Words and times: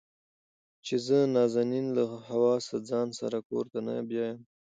چې 0.85 0.95
زه 1.05 1.17
نازنين 1.35 1.85
له 1.97 2.03
حواسه 2.27 2.77
ځان 2.89 3.07
سره 3.19 3.37
کور 3.49 3.65
ته 3.71 3.79
نه 3.87 3.93
بيايم. 4.09 4.39